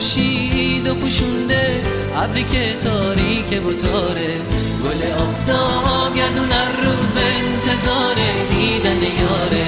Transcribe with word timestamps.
خورشید 0.00 0.86
و 0.86 0.94
پوشونده. 0.94 1.80
ابری 2.16 2.42
که 2.42 2.74
تاریک 2.74 3.66
و 3.66 3.72
تاره 3.72 4.32
گل 4.84 5.12
آفتاب 5.12 6.16
گردون 6.16 6.52
هر 6.52 6.86
روز 6.86 7.12
به 7.12 7.20
انتظار 7.20 8.14
دیدن 8.48 9.02
یاره. 9.02 9.66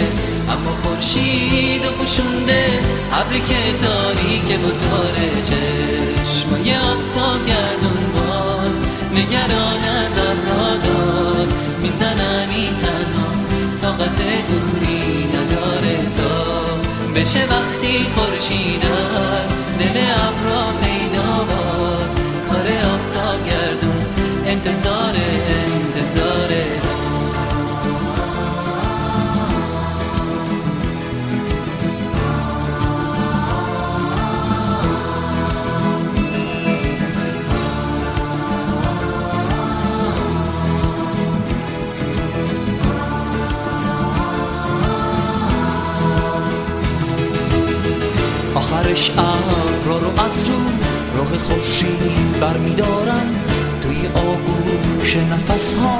اما 0.48 0.76
خورشید 0.82 1.84
و 1.86 1.90
پوشونده. 1.90 2.64
ابری 3.12 3.40
که 3.40 3.72
تاریک 3.84 4.64
و 4.64 4.70
تاره 4.70 5.30
چشمای 5.44 6.74
آفتاب 6.76 7.46
گردون 7.46 8.02
باز. 8.14 8.78
نگران 9.14 9.84
از 9.84 10.18
را 10.18 10.76
داد 10.76 11.52
میزننی 11.82 12.68
تنها. 12.82 13.32
طاقت 13.80 14.18
دوری 14.48 15.24
نداره 15.24 15.96
تا. 16.16 16.62
بشه 17.14 17.40
وقتی 17.40 18.06
خورشید 18.14 18.82
از 19.82 19.94
دل 19.94 20.00
ابرا 20.28 20.61
از 50.32 50.48
رو 50.48 50.54
راه 51.16 51.38
خورشید 51.38 52.40
برمیدارم. 52.40 53.34
توی 53.82 54.08
آغوش 54.14 55.16
نفس 55.16 55.74
ها 55.74 55.98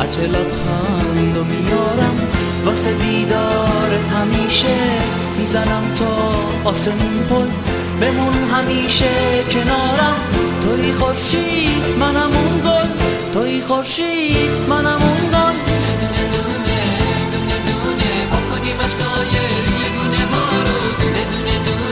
عجل 0.00 0.26
لبخند 0.26 1.36
و 1.36 1.44
میارم. 1.44 2.28
واسه 2.66 2.92
دیدارت 2.92 4.08
همیشه 4.16 4.76
می‌زنم 5.38 5.82
تا 5.98 6.70
آسمون 6.70 7.26
پل 7.30 7.46
بمون 8.00 8.34
همیشه 8.52 9.10
کنارم. 9.50 10.16
توی 10.62 10.92
خورشید 10.92 11.84
منم 12.00 12.30
اون 12.36 12.60
گل. 12.60 12.88
توی 13.32 13.62
خورشید 13.62 14.50
منم 14.68 15.02
اون 15.02 15.30
گل. 15.32 15.72
میخوامونم 21.62 21.91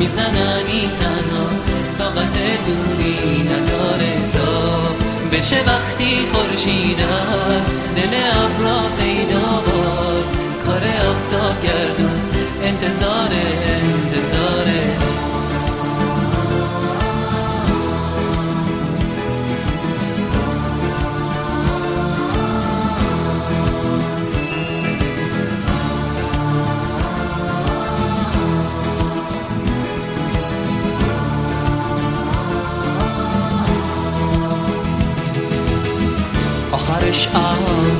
میزننی 0.00 0.82
تنها. 1.00 1.46
طاقت 1.98 2.36
دوری 2.66 3.42
نداره 3.42 4.12
تا 4.32 4.50
بشه 5.32 5.56
وقتی 5.56 6.12
خورشید 6.32 7.00
از 7.00 7.66
دل 7.96 8.14
ابرا 8.42 8.80
پیدا 9.00 9.48
باز. 9.66 10.26
کار 10.64 10.82
آفتاب 11.10 11.62
گردون. 11.62 12.20
انتظار 12.62 13.19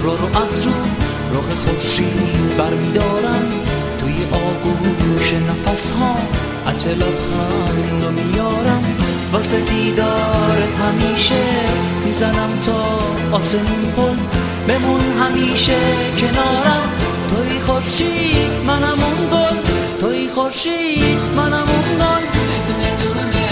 ابرا 0.00 0.14
رو 0.14 0.42
از 0.42 0.66
رو 0.66 0.72
راه 1.32 1.54
خورشید 1.56 2.56
برمیدارم. 2.58 3.50
توی 3.98 4.14
آغوش 4.32 5.32
نفس 5.32 5.90
ها 5.90 6.16
عجل 6.66 6.94
لبخند 6.94 8.04
و 8.04 8.10
میارم. 8.10 8.84
واسه 9.32 9.60
دیدارت 9.60 10.74
همیشه 10.82 11.42
می‌زنم 12.04 12.58
تا 12.66 12.98
آسمون 13.36 13.92
پل 13.96 14.16
بمون 14.68 15.00
همیشه 15.00 15.78
کنارم. 16.18 16.88
توی 17.30 17.60
خورشید 17.60 18.52
منم 18.66 18.98
اون 19.02 19.28
گل. 19.30 19.56
توی 20.00 20.28
خورشید 20.28 21.18
منم 21.36 21.54
اون 21.54 21.98
گل. 21.98 23.49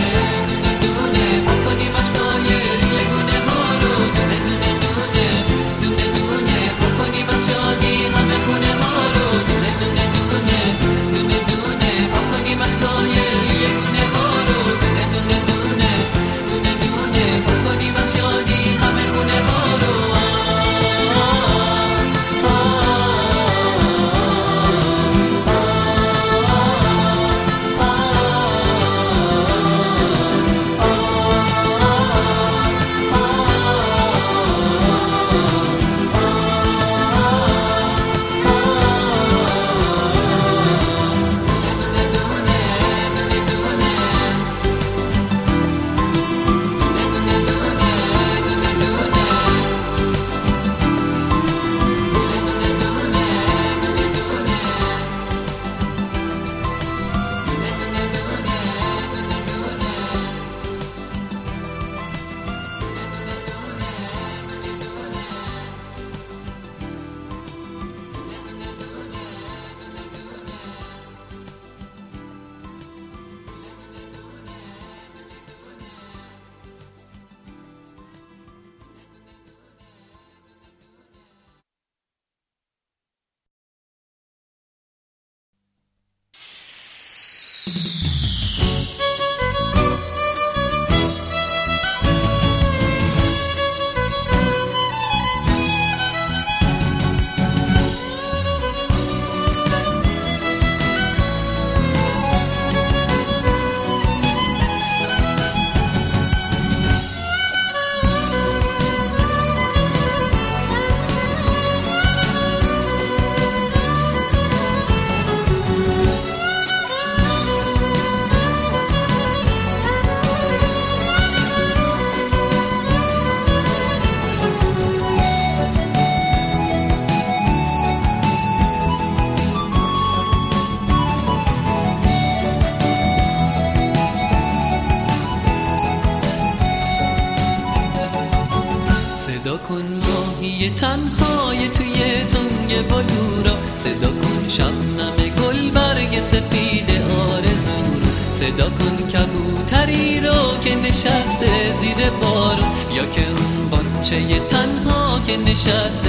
تنها 155.65 156.08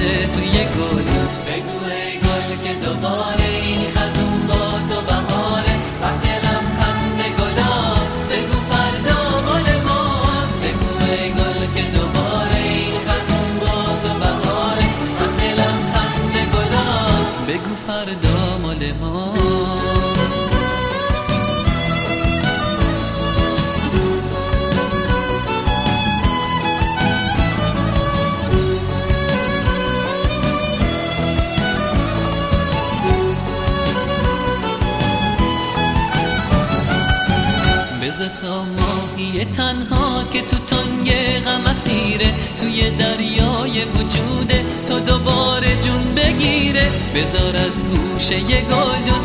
تنها 39.52 40.24
که 40.32 40.40
تو 40.40 40.56
تنگ 40.56 41.10
غم 41.44 41.66
اسیره 41.66 42.34
توی 42.58 42.90
دریای 42.90 43.84
وجوده 43.84 44.64
تو 44.88 45.00
دوباره 45.00 45.76
جون 45.82 46.14
بگیره. 46.14 46.90
بذار 47.14 47.56
از 47.56 47.84
گوشه 47.84 48.40
گلدون 48.40 49.20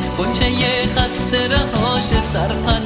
یه 0.51 0.89
خسته 0.96 1.48
رهاش 1.48 2.03
سرپناه. 2.03 2.85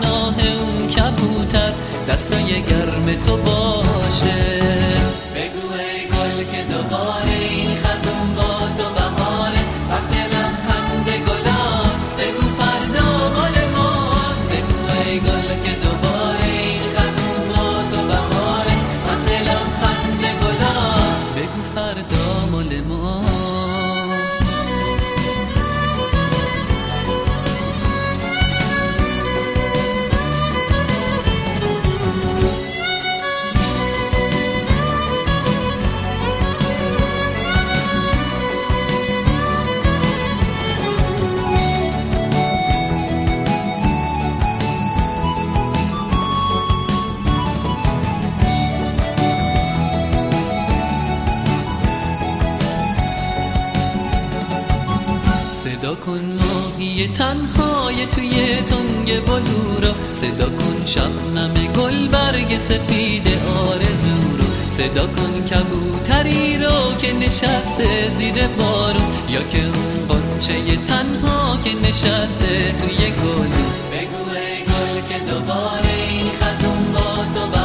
تنهای 57.90 58.06
توی 58.06 58.56
تنگ 58.56 59.26
بلورا. 59.26 59.96
صدا 60.12 60.50
کن 60.50 60.86
شبنم 60.86 61.54
گل 61.54 62.08
برگ 62.08 62.58
سپید 62.58 63.28
آرزو 63.68 64.38
رو. 64.38 64.46
صدا 64.70 65.08
کن 65.08 65.46
کبوتری 65.46 66.58
رو 66.58 66.96
که 67.02 67.14
نشسته 67.14 68.10
زیر 68.18 68.48
بارون. 68.48 69.14
یا 69.30 69.44
که 69.44 69.64
اون 69.64 70.08
بانچه 70.08 70.78
تنها 70.86 71.58
که 71.64 71.90
نشسته 71.90 72.74
توی 72.78 72.98
گل 72.98 73.52
بگو 73.92 74.24
ای 74.36 74.64
گل 74.64 75.02
که 75.10 75.32
دوباره 75.32 75.94
این 76.10 76.26
خزون 76.42 76.92
با 76.94 77.26
تو 77.34 77.59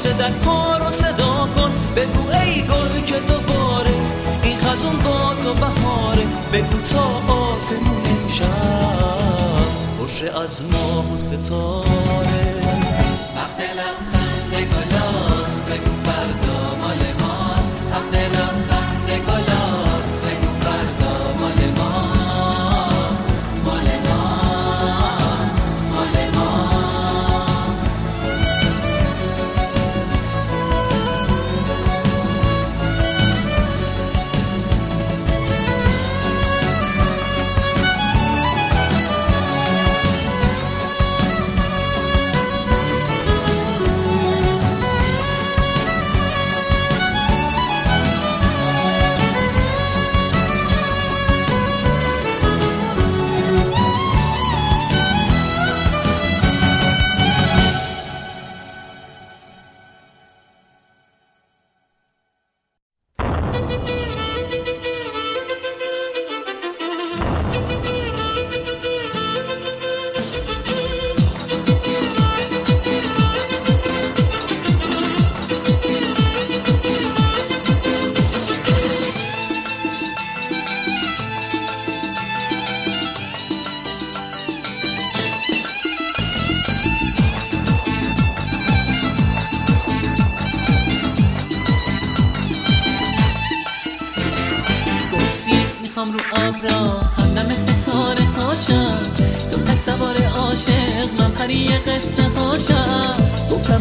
آسدک 0.00 0.44
ها 0.44 0.76
رو 0.76 0.90
صدا 0.90 1.48
کن. 1.54 1.70
بگو 1.96 2.28
ای 2.28 2.62
گل 2.62 3.00
که 3.06 3.14
دوباره 3.14 3.90
این 4.42 4.56
خزون 4.56 4.96
با 4.96 5.34
تو 5.42 5.54
بهاره. 5.54 6.26
بگو 6.52 6.80
تا 6.80 7.32
آسمون 7.32 8.02
امشب. 8.06 9.64
خوشه 9.98 10.38
از 10.42 10.62
ماه 10.72 11.14
و 11.14 11.16
ستاره. 11.18 12.62
وقت 13.36 13.60
لبخند 13.60 14.52
گلاست 14.54 15.62
بگو 15.64 15.94
فردا 16.04 16.76
مال 16.80 16.98
ماست. 17.20 17.74
وقت 17.90 18.14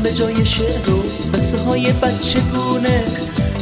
به 0.10 0.16
جای 0.16 0.46
شعر 0.46 0.90
و 0.90 1.04
قصه 1.34 1.58
های 1.58 1.92
بچه 1.92 2.40
گونه. 2.40 3.04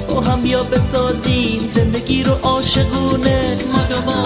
با 0.10 0.22
هم 0.22 0.42
بیا 0.42 0.64
بسازیم 0.64 1.68
زندگی 1.68 2.24
رو 2.24 2.34
عاشقونه. 2.34 3.58
ما 4.06 4.24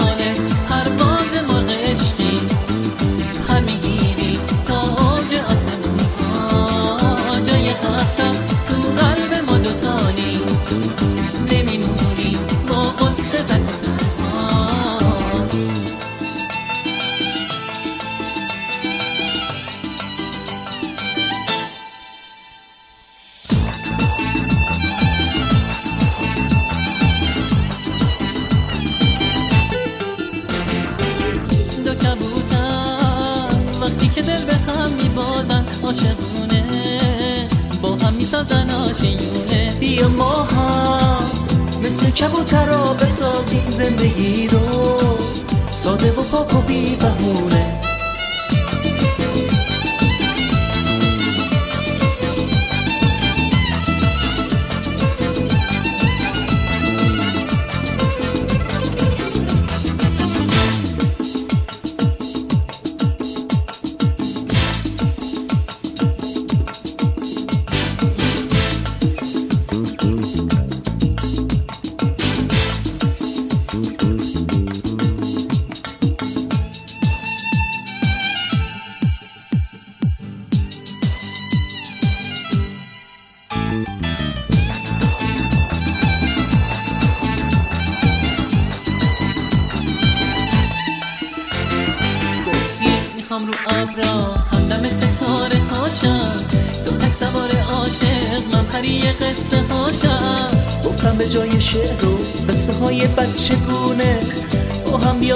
قصه 99.32 99.62
هاشم. 99.70 100.56
گفتم 100.84 101.16
به 101.18 101.28
جای 101.28 101.60
شعر 101.60 102.04
و 102.04 102.18
قصه 102.48 102.72
های 102.72 103.06
بچه 103.06 103.56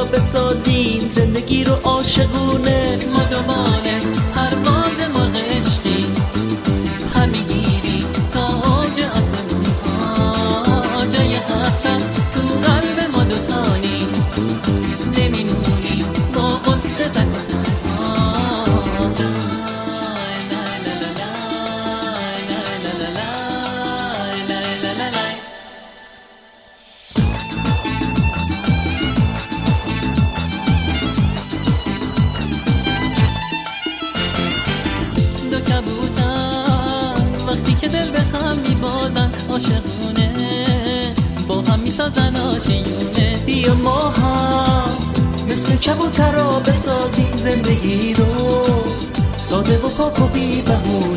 بسازیم. 0.06 1.08
زندگی 1.08 1.64
رو 1.64 1.74
عاشقونه. 1.74 2.98
ما 3.46 3.85
و 50.84 51.15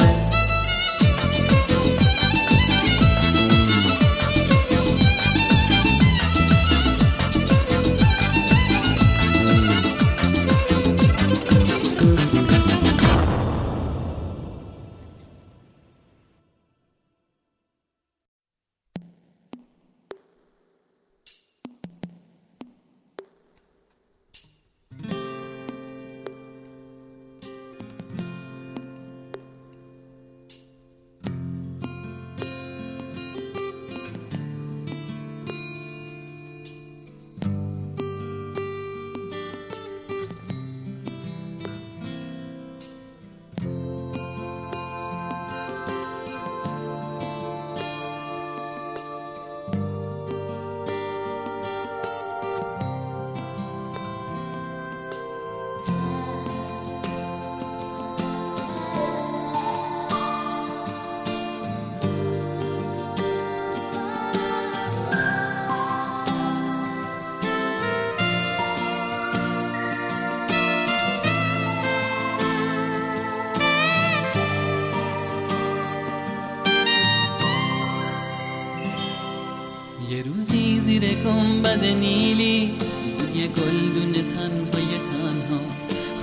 گنبد 81.49 81.83
نیلی 81.83 82.71
بود 83.19 83.35
یه 83.35 83.47
گلدون 83.47 84.13
تنهای 84.13 84.91
تنها. 85.09 85.59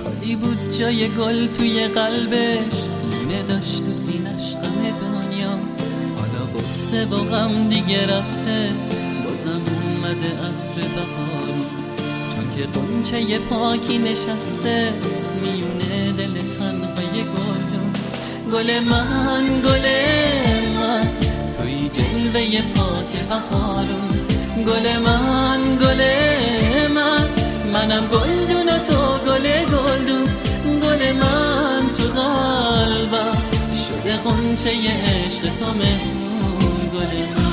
خالی 0.03 0.35
بود 0.35 0.71
جای 0.79 1.09
گل 1.09 1.47
توی 1.47 1.87
قلبش 1.87 2.77
لونه 3.11 3.43
داشت 3.47 3.85
تو 3.85 3.93
سینش 3.93 4.55
غم 4.55 4.81
دنیا. 4.81 5.49
حالا 6.17 6.43
قصه 6.57 7.05
و 7.05 7.17
غم 7.17 7.69
دیگه 7.69 8.03
رفته 8.03 8.69
بازم 9.23 9.61
اومده 9.83 10.31
عطر 10.41 10.73
بهارون 10.73 11.65
چون 12.35 12.45
که 12.57 12.79
قنچه 12.79 13.39
پاکی 13.39 13.97
نشسته 13.97 14.93
میونه 15.41 16.11
دل 16.17 16.33
تنهای 16.57 17.23
گلدون. 17.23 17.91
گل 18.53 18.79
من 18.79 19.61
گل 19.61 19.87
من 20.75 21.09
توی 21.59 21.89
جلوه 21.89 22.61
پاک 22.75 23.23
بهارون. 23.29 24.26
گل 24.63 24.97
من 24.97 25.61
گل 25.81 26.01
من 26.87 27.27
منم 27.73 28.07
گلدون 28.07 28.77
تو 28.83 29.17
گل 29.27 29.47
گلدون. 29.65 30.27
گل 30.83 31.11
من 31.11 31.83
تو 31.97 32.03
قلبم 32.21 33.41
شده 33.87 34.17
قنچه 34.17 34.69
عشق 34.69 35.43
تو 35.59 35.73
مهمون 35.73 36.77
گل 36.93 37.15
من. 37.35 37.47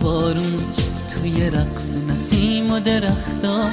بارون 0.00 0.64
توی 1.14 1.50
رقص 1.50 1.96
نسیم 2.36 2.72
و 2.72 2.80
درختا 2.80 3.64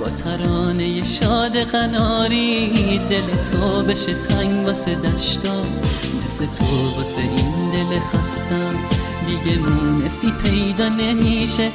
با 0.00 0.10
ترانه 0.10 1.04
شاد 1.04 1.56
قناری 1.56 3.00
دل 3.10 3.50
تو 3.50 3.82
بشه 3.82 4.14
تنگ 4.14 4.66
واسه 4.66 4.94
دشتا. 4.94 5.62
مثل 6.24 6.46
تو 6.46 6.64
واسه 6.96 7.20
این 7.20 7.70
دل 7.70 7.98
خستم 7.98 8.74
دیگه 9.26 9.58
مونسی 9.58 10.32
پیدا 10.44 10.88
نمیشه. 10.88 11.70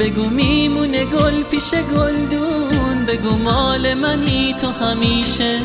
بگو 0.00 0.30
میمونه 0.30 1.04
گل 1.04 1.42
پیش 1.50 1.74
گلدون 1.74 3.04
بگو 3.08 3.36
مال 3.44 3.94
منی 3.94 4.54
تو 4.60 4.84
همیشه. 4.84 5.58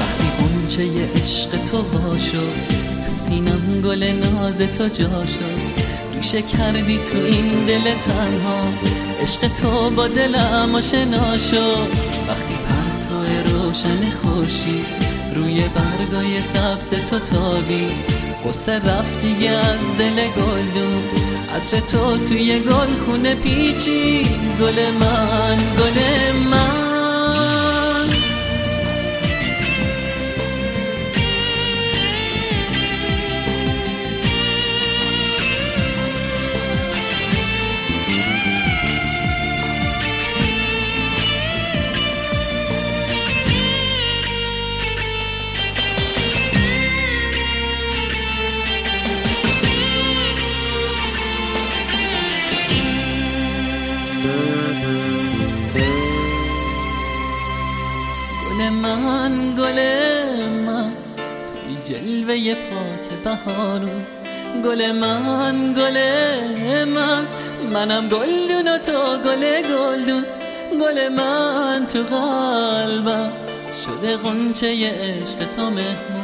وقتی 0.00 0.28
غنچه 0.38 1.10
عشق 1.14 1.50
تو 1.50 1.82
باشو 1.82 2.46
تو 3.02 3.08
سینم 3.26 3.80
گل 3.80 4.02
ناز 4.02 4.58
تو 4.58 4.88
جا 4.88 5.26
شد 5.26 5.67
ریشه 6.18 6.42
کردی 6.42 6.98
تو 6.98 7.18
این 7.18 7.64
دل 7.66 7.94
تنها. 7.94 8.60
عشق 9.22 9.48
تو 9.48 9.90
با 9.90 10.08
دلم 10.08 10.74
آشنا 10.74 11.38
شد 11.38 11.88
وقتی 12.28 12.54
پرتو 12.68 13.52
روشن 13.52 14.10
خورشید 14.22 14.86
روی 15.34 15.62
برگای 15.68 16.42
سبز 16.42 16.90
تو 17.10 17.18
تابی. 17.18 17.86
قصه 18.46 18.72
رفت 18.72 19.20
دیگه 19.20 19.50
از 19.50 19.96
دل 19.98 20.14
گلدون. 20.14 21.02
عطر 21.54 21.80
تو 21.80 22.18
توی 22.18 22.58
گل 22.60 23.06
خونه 23.06 23.34
پیچی 23.34 24.22
گل 24.60 24.90
من 25.00 25.56
گل 25.56 25.98
من. 26.50 26.77
پاک 63.28 63.44
بهارون 63.44 64.06
گل 64.64 64.92
من 64.92 65.74
گل 65.74 65.98
من 66.84 67.26
منم 67.72 68.08
گلدون 68.08 68.68
و 68.68 68.78
تو 68.78 69.16
گل 69.24 69.62
گلدون 69.62 70.24
گل 70.80 71.08
من 71.08 71.86
تو 71.86 71.98
قلبم. 71.98 73.32
شده 73.84 74.16
غنچه 74.16 74.66
عشق 74.66 75.52
تو 75.56 75.70
مهمون 75.70 76.17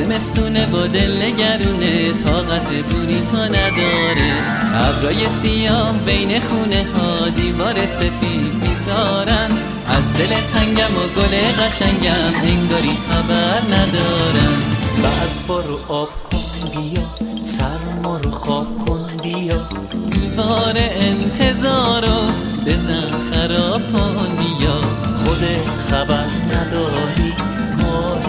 زمستونه 0.00 0.66
با 0.66 0.86
دل 0.86 1.22
نگرونه 1.22 2.12
طاقت 2.12 2.68
دونی 2.90 3.20
تا 3.20 3.44
نداره. 3.44 4.32
ابرای 4.74 5.30
سیاه 5.30 5.92
بین 5.92 6.40
خونه 6.40 6.86
ها 6.94 7.28
دیوار 7.28 7.74
سفید 7.86 8.54
می‌ذارن. 8.62 9.50
از 9.86 10.12
دل 10.18 10.34
تنگم 10.52 10.96
و 10.96 11.20
گل 11.20 11.62
قشنگم 11.62 12.32
انگاری 12.42 12.96
خبر 13.10 13.60
ندارن. 13.74 14.54
برف 15.02 15.66
رو 15.66 15.94
آب 15.94 16.08
کن 16.30 16.70
بیا 16.70 17.02
سرما 17.42 18.18
رو 18.18 18.30
خواب 18.30 18.86
کن 18.86 19.06
بیا. 19.22 19.68
دیوار 20.10 20.74
انتظارو 20.76 22.20
بزن 22.66 23.10
خراب 23.32 23.92
کن 23.92 24.28
بیا. 24.36 24.80
خود 25.24 25.44
خبر 25.90 26.26
نداری. 26.50 27.49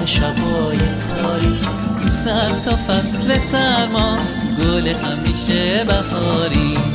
ماه 0.02 0.10
شبای 0.10 0.78
تاری 0.78 1.60
تو 2.02 2.10
سر 2.10 2.60
تا 2.60 2.76
فصل 2.76 3.38
سرما 3.38 4.18
گل 4.60 4.88
همیشه 4.88 5.84
بهاری. 5.84 6.90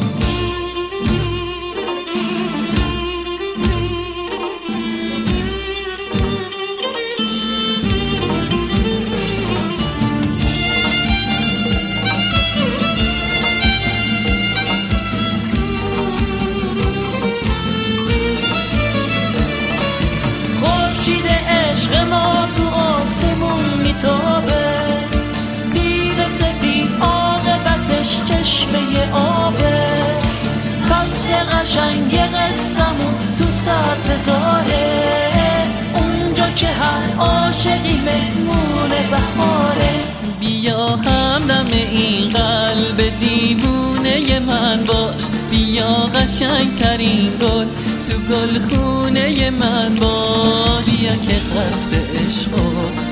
قشنگ 31.77 32.19
قصمون 32.19 33.15
تو 33.39 33.45
سبز 33.51 34.25
زاره 34.25 35.13
اونجا 35.95 36.51
که 36.51 36.67
هر 36.67 37.17
عاشقی 37.19 38.01
مهمون 38.07 38.91
بهاره. 39.11 39.91
بیا 40.41 40.87
همدم 40.87 41.67
این 41.73 42.29
قلب 42.31 43.19
دیوونه 43.21 44.41
من 44.41 44.85
باش. 44.87 45.25
بیا 45.51 45.95
قشنگ 46.15 46.75
ترین 46.75 47.33
گل 47.41 47.67
تو 48.09 48.19
گل 48.31 48.61
خونه 48.69 49.51
من 49.51 49.95
باش. 49.95 50.85
بیا 50.85 51.17
که 51.17 51.35
قصر 51.35 51.91
عشقو 52.15 52.71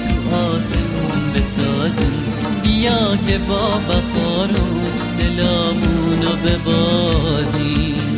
تو 0.09 0.37
آسمون 0.37 1.33
بسازیم 1.35 2.25
بیا 2.63 3.17
که 3.29 3.39
با 3.39 3.79
بخارون 3.79 4.85
دلامونو 5.19 6.37
ببازیم 6.45 8.14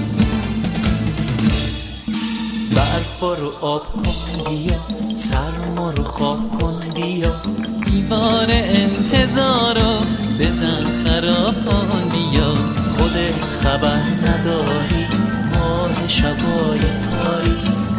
برفا 2.76 3.34
رو 3.34 3.52
آب 3.60 3.82
کن 3.92 4.50
بیا 4.50 4.76
سرما 5.16 5.90
رو 5.90 6.04
خواب 6.04 6.58
کن 6.60 6.80
بیا. 6.94 7.42
دیوار 7.84 8.46
انتظارو 8.50 9.98
بزن 10.40 10.84
خراب 11.04 11.54
کن 11.54 12.10
بیا. 12.12 12.54
خود 12.96 13.16
خبر 13.62 14.02
نداری 14.22 15.06
ماه 15.54 16.08
شبای 16.08 16.80
تاری. 16.80 17.56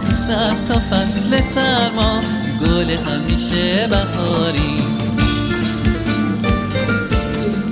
تو 0.10 0.16
سر 0.16 0.56
تا 0.68 0.80
فصل 0.80 1.42
سرما 1.42 2.22
گل 2.62 2.90
همیشه 2.90 3.88
بهاری. 3.88 4.84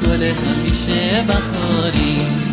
گل 0.05 0.23
همیشه 0.23 1.25
بهاری. 1.27 2.44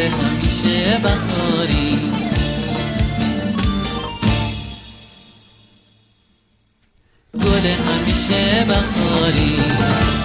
همیشه 0.00 0.98
بهاری. 1.02 1.98
گل 7.34 7.66
همیشه 7.66 8.64
بهاری. 8.68 10.19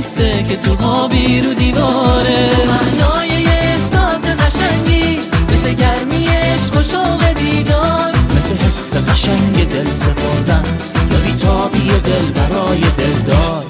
عکسه 0.00 0.44
که 0.48 0.56
تو 0.56 0.84
آبی 0.84 1.40
رو 1.40 1.54
دیواره. 1.54 2.50
معنای 2.68 3.28
یه 3.28 3.50
احساس 3.50 4.24
قشنگی 4.24 5.20
مثل 5.52 5.72
گرمی 5.72 6.26
عشق 6.26 6.76
و 6.76 6.82
شوق 6.82 7.32
دیدار. 7.32 8.12
مثل 8.36 8.56
حس 8.56 8.94
قشنگ 8.94 9.68
دل 9.68 9.90
سپردن 9.90 10.62
یا 11.10 11.18
بیتابی 11.26 11.88
دل 11.88 12.26
برای 12.34 12.80
دلدار. 12.80 13.64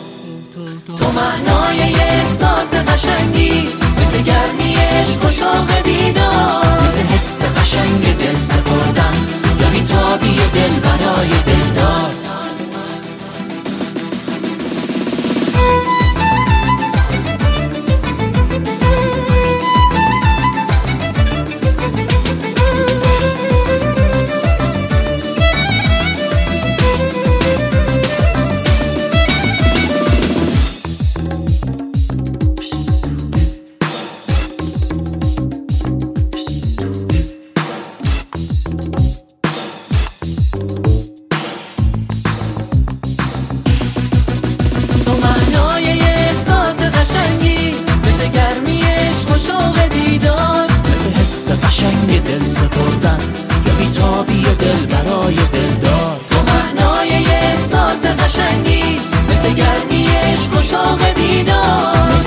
تو 0.97 1.12
معنای 1.12 1.77
یه 1.77 2.03
احساس 2.03 2.75
قشنگی 2.75 3.69
مثل 4.01 4.23
گرمی 4.23 4.75
عشق 4.75 5.29
و 5.29 5.31
شوق 5.31 5.83
دیدار. 5.85 6.81
مثل 6.85 7.03
حس 7.03 7.43
قشنگ 7.43 8.16
دل 8.19 8.38
سپردن 8.38 9.14
یا 9.61 9.69
بیتابی 9.69 10.40
دل 10.55 10.89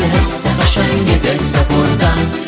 حس 0.04 0.46
قشنگ 0.46 1.22
دل 1.22 1.40
سپردن. 1.40 2.43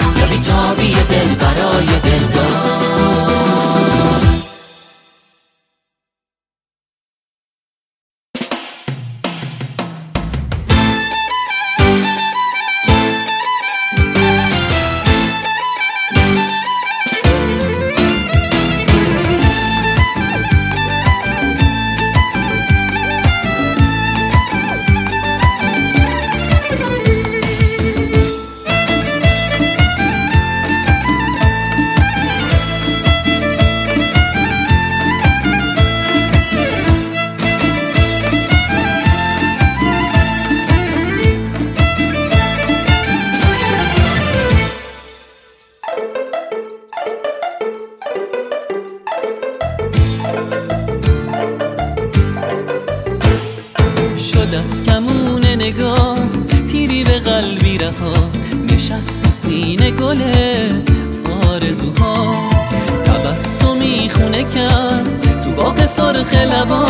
سرخ 66.06 66.34
لبا 66.34 66.86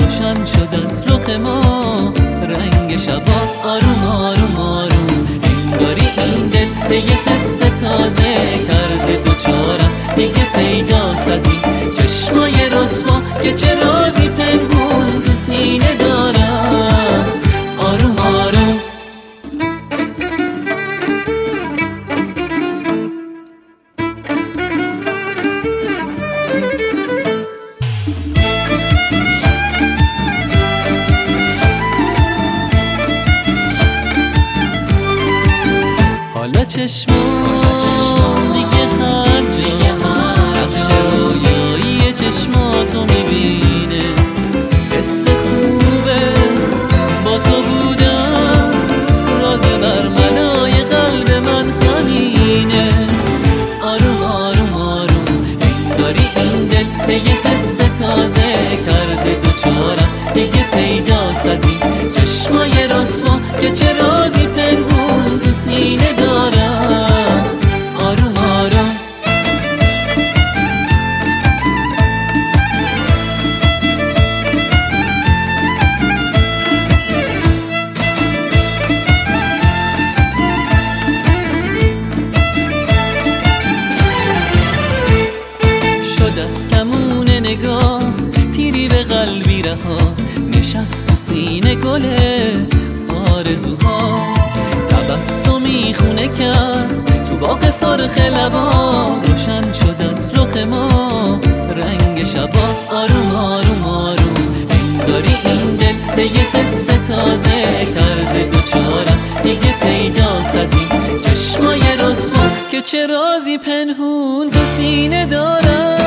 روشن 0.00 0.44
شد 0.44 0.74
از 0.86 1.02
رخ 1.02 1.30
ما. 1.44 1.60
رنگ 2.42 2.98
شبا 2.98 3.40
آروم 3.64 4.04
آروم 4.04 4.56
آروم. 4.56 5.28
انگاری 5.72 6.08
این 6.18 6.46
دل 6.46 6.88
به 6.88 6.96
یه 6.96 7.18
حس 7.26 7.58
تازه 7.58 8.34
کرده 8.68 9.16
دوچارم. 9.24 9.92
دیگه 10.16 10.44
پیداست 10.54 11.28
از 11.28 11.40
این 11.46 11.90
چشمای 11.98 12.68
رسوا 12.70 13.22
که 13.42 13.52
چرا 13.52 13.91
سرخ 97.72 98.18
لبا 98.18 98.70
روشن 99.26 99.72
شد 99.72 100.02
از 100.16 100.30
رخ 100.30 100.56
ما. 100.56 101.40
رنگ 101.76 102.24
شبا 102.24 102.66
آروم 102.90 103.34
آروم 103.36 103.84
آروم. 103.84 104.66
انگاری 104.70 105.36
این 105.44 105.76
دل 105.76 106.14
به 106.16 106.22
یه 106.22 106.46
قصه 106.54 106.98
تازه 107.08 107.86
کرده 107.94 108.44
دوچارم. 108.44 109.20
دیگه 109.42 109.74
پیداست 109.82 110.54
از 110.54 110.68
این 110.74 111.18
چشمای 111.18 111.80
رسوا 111.98 112.42
که 112.70 112.80
چه 112.80 113.06
رازی 113.06 113.58
پنهون 113.58 114.50
تو 114.50 114.64
سینه 114.64 115.26
دارم. 115.26 116.01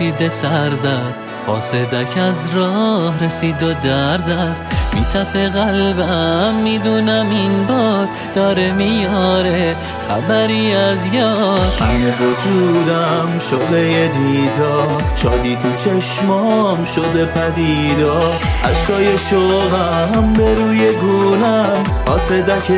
سپیده 0.00 0.28
سر 0.28 0.74
زد. 0.74 1.14
فاسدک 1.46 2.18
از 2.18 2.54
راه 2.54 3.24
رسید 3.24 3.62
و 3.62 3.72
در 3.72 4.18
زد. 4.18 4.79
میتپه 4.94 5.48
قلبم 5.48 6.54
می‌دونم 6.54 7.26
این 7.30 7.66
باد 7.66 8.08
داره 8.34 8.72
میاره 8.72 9.76
خبری 10.08 10.74
از 10.74 10.98
یاد. 11.12 11.72
همه 11.80 12.12
وجودم 12.20 13.38
شده 13.50 14.08
دیدار 14.08 15.02
شادی 15.16 15.56
تو 15.56 15.68
چشمام 15.84 16.84
شده 16.84 17.24
پدیدار 17.24 18.36
عشقای 18.64 19.18
شوقم 19.30 20.32
به 20.32 20.54
روی 20.54 20.92
گونم 20.92 21.84
آسدک 22.06 22.70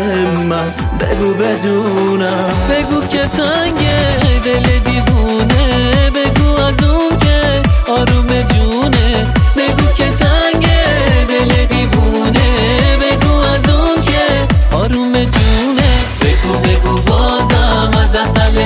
من 0.48 0.74
بگو 1.00 1.34
بدونم. 1.34 2.50
بگو 2.70 3.06
که 3.06 3.18
تنگه 3.18 4.40
دل 4.44 4.78
دیوونه 4.84 6.10
بگو 6.10 6.62
از 6.62 6.84
اون 6.88 7.18
که 7.18 7.62
آروم 7.92 8.26
جونه. 8.26 9.26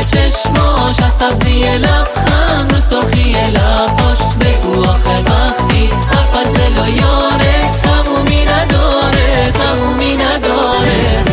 چشماش 0.07 1.03
از 1.03 1.13
سبزی 1.13 1.79
لبخند 1.79 2.73
رو 2.73 2.81
سرخی 2.81 3.33
لباش. 3.33 4.19
بگو 4.41 4.81
آخر 4.81 5.23
وقتی 5.27 5.87
حرف 5.87 6.35
از 6.41 6.53
دل 6.55 6.79
و 6.83 6.89
یاره 6.89 7.71
تمومی 7.83 8.45
نداره 8.45 9.53
تمومی 9.53 10.17
نداره. 10.17 11.25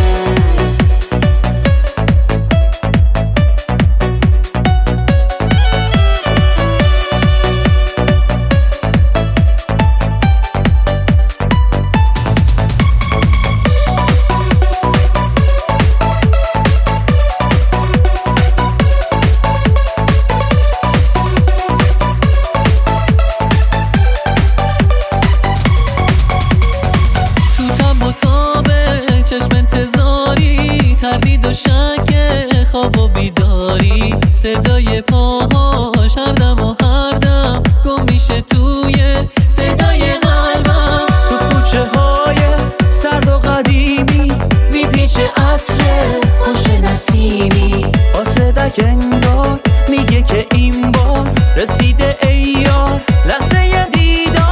عطر 45.63 46.27
خوش 46.39 46.67
نسیمی 46.67 47.85
آسدک 48.13 48.79
انگار 48.79 49.59
میگه 49.89 50.21
که 50.21 50.45
این 50.51 50.91
بار 50.91 51.29
رسیده 51.57 52.17
ایار 52.21 53.01
لحظه 53.25 53.85
دیدار 53.91 54.43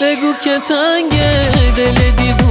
بگو 0.00 0.32
که 0.44 0.58
تنگه 0.68 1.48
دل 1.76 2.10
دیوونه 2.16 2.43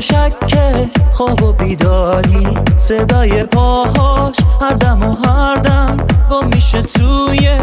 تردید 0.00 0.34
و 0.44 0.48
شک 0.48 0.98
خواب 1.12 1.42
و 1.42 1.52
بیداری. 1.52 2.58
صدای 2.78 3.44
پاهاش 3.44 4.36
هر 4.60 4.74
دم 4.74 5.02
و 5.02 5.14
هر 5.14 5.56
دم 5.56 5.96
گم 6.30 6.48
میشه 6.54 6.82
توی 6.82 7.58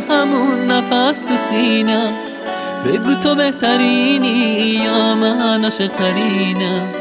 همون 0.00 0.70
نفس 0.70 1.20
تو 1.20 1.34
سینم. 1.50 2.12
بگو 2.86 3.14
تو 3.14 3.34
بهترینی 3.34 4.28
یا 4.84 5.14
من 5.14 5.64
عاشقترینم. 5.64 6.88
یه 6.94 6.99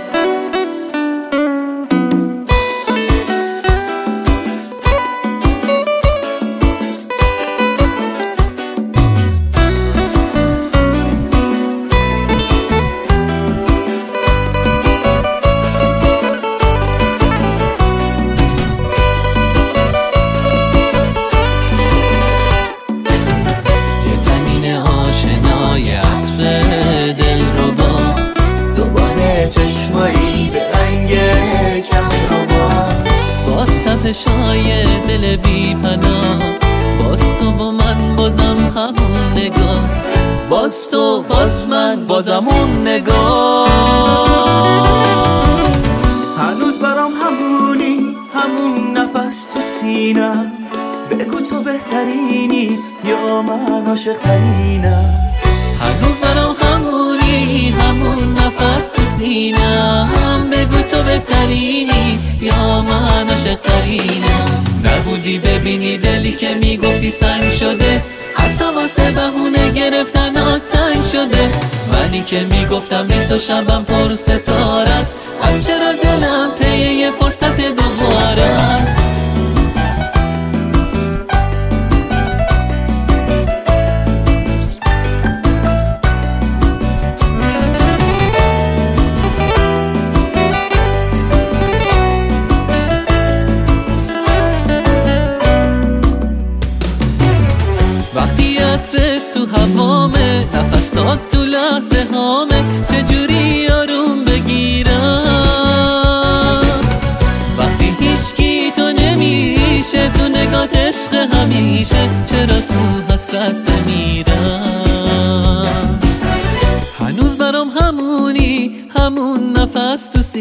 ببینی 65.50 65.98
دلی 65.98 66.32
که 66.32 66.56
می‌گفتی 66.56 67.12
سنگ 67.12 67.52
شده. 67.52 68.02
حتی 68.36 68.66
واسه 68.76 69.12
بهونه 69.12 69.72
گرفتن 69.72 70.34
تنگ 70.60 71.04
شده. 71.12 71.50
منی 71.92 72.24
که 72.24 72.40
می‌گفتم 72.40 73.08
بی 73.08 73.20
تو 73.20 73.40
شبم 73.40 73.84
پر 73.84 74.14
ستاره 74.14 74.90
است. 74.90 75.20
از 75.42 75.68
چرا 75.68 75.94
دلم 76.04 76.52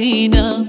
سینم 0.09 0.67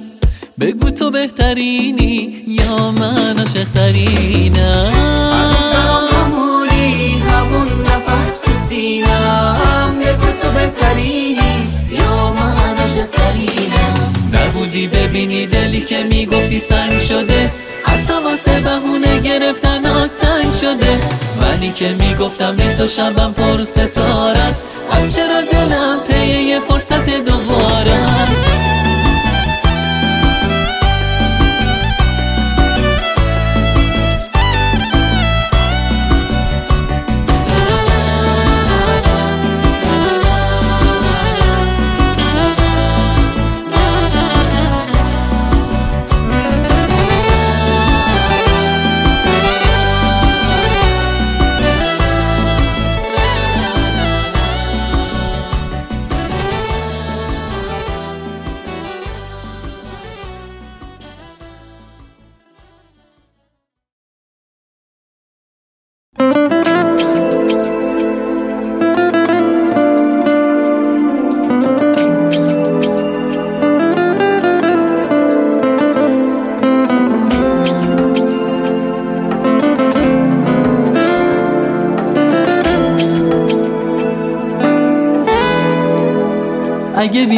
بگو 0.59 0.89
تو 0.89 1.11
بهترینی 1.11 2.43
یا 2.47 2.91
من 2.91 3.39
عاشقترینم. 3.39 4.91
هنوز 5.33 5.67
برام 5.73 6.07
همونی 6.11 7.19
همون 7.19 7.67
نفس 7.81 8.39
تو 8.39 8.51
سینم. 8.69 9.99
بگو 9.99 10.31
تو 10.41 10.51
بهترینی 10.51 11.63
یا 11.91 12.33
من 12.33 12.77
عاشقترینم. 12.77 14.13
نبودی 14.33 14.87
ببینی 14.87 15.45
دلی 15.45 15.81
که 15.81 16.03
می‌گفتی 16.03 16.59
سنگ 16.59 17.01
شده. 17.01 17.51
حتی 17.83 18.13
واسه 18.25 18.59
بهونه 18.59 19.19
گرفتن 19.19 20.07
تنگ 20.07 20.51
شده. 20.51 20.99
منی 21.41 21.71
که 21.71 21.95
می‌گفتم 21.99 22.55
بی 22.55 22.73
تو 22.73 22.87
شبم 22.87 23.33
پر 23.33 23.63
ستاره 23.63 24.39
است. 24.39 24.63
از 24.91 25.15
چرا 25.15 25.41
دلم 25.41 25.99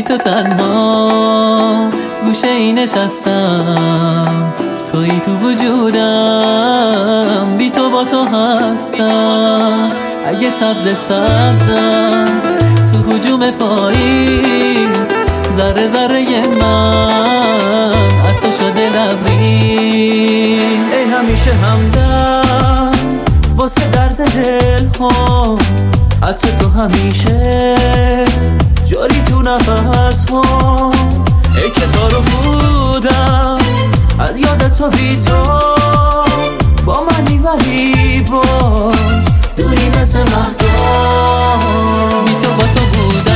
تو 0.02 0.18
تنها 0.18 1.90
گوشه 2.26 2.48
ای 2.48 2.74
نشستم. 2.74 4.54
توی 4.92 5.20
تو 5.26 5.32
وجودم 5.32 6.78
بی 7.58 7.70
تو 7.70 7.90
با 7.90 8.04
تو 8.04 8.24
هستم. 8.24 9.92
اگه 10.26 10.50
سبز 10.50 10.98
سبزم 10.98 12.42
تو 12.94 13.00
حجوم 13.12 13.52
پاییز 13.52 15.12
ذره 15.58 15.88
ذره 15.88 16.48
من 16.48 17.92
از 18.30 18.42
تو 18.42 18.52
شده 18.52 18.90
لبریز. 18.90 20.94
ای 20.94 21.04
همیشه 21.04 21.54
همدم 21.54 22.92
واسه 23.56 23.88
درد 23.88 24.16
دل 24.16 24.86
ها 25.00 25.58
عطر 26.24 26.50
تو 26.60 26.70
همیشه. 26.70 27.76
جاری 28.92 29.22
تو 29.22 29.42
نفس 29.42 30.26
ها 30.30 30.92
ای 31.56 31.72
که 31.72 31.82
تا 31.94 32.08
رو 32.08 32.22
بودم 32.22 33.58
از 34.20 34.40
یاد 34.40 34.68
تو 34.72 34.90
بی 34.90 35.16
تو 35.16 35.36
با 36.86 37.04
منی 37.04 37.38
ولی 37.38 38.22
باز 38.22 39.26
دوری 39.58 39.90
مثل 39.90 40.20
مهدام 40.20 41.60
بی 42.26 42.32
تو 42.32 42.50
با 42.50 42.64
تو 42.64 42.82
شده 43.20 43.31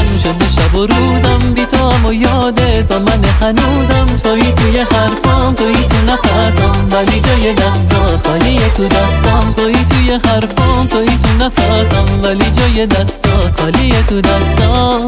و 0.75 0.77
روزم 0.77 1.53
بی 1.55 1.65
تو 1.65 2.07
و 2.07 2.13
یادت 2.13 2.87
با 2.87 2.99
من 2.99 3.23
هنوزم. 3.41 4.17
توی 4.23 4.41
توی 4.41 4.79
حرفام 4.79 5.53
توی 5.53 5.73
تو 5.73 6.11
نفسم. 6.11 6.87
ولی 6.91 7.19
جای 7.19 7.53
دستات 7.53 8.27
خالیه 8.27 8.69
تو 8.77 8.87
دستم. 8.87 9.53
توی 9.57 9.73
توی 9.73 10.19
حرفام 10.25 10.87
توی 10.87 11.05
تو 11.05 11.45
نفسم. 11.45 12.05
ولی 12.23 12.51
جای 12.51 12.87
دستات 12.87 13.59
خالیه 13.59 14.03
تو 14.09 14.21
دستم. 14.21 15.05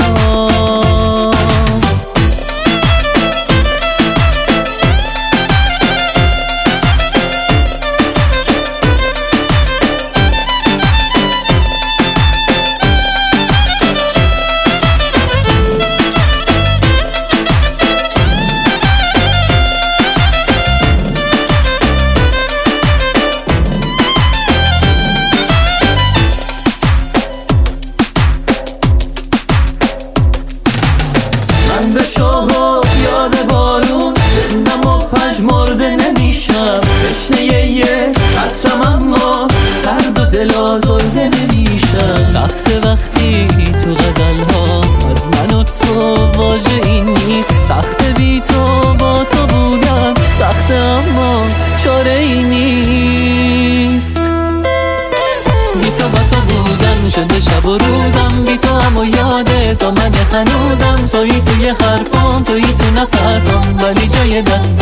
ولی 64.38 64.77